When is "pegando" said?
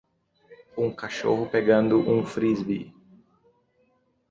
1.47-1.99